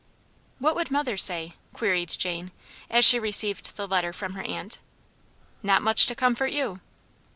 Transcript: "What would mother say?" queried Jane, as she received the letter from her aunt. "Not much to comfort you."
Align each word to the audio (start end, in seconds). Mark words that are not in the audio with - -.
"What 0.57 0.73
would 0.75 0.89
mother 0.89 1.15
say?" 1.15 1.53
queried 1.73 2.09
Jane, 2.09 2.51
as 2.89 3.05
she 3.05 3.19
received 3.19 3.75
the 3.75 3.87
letter 3.87 4.11
from 4.11 4.33
her 4.33 4.41
aunt. 4.41 4.79
"Not 5.61 5.83
much 5.83 6.07
to 6.07 6.15
comfort 6.15 6.51
you." 6.51 6.81